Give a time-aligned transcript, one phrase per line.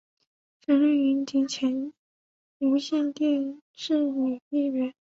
[0.65, 1.93] 陈丽云及前
[2.57, 4.95] 无线电视女艺员。